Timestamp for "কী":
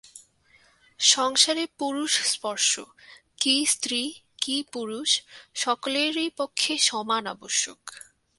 3.39-3.65, 4.37-4.63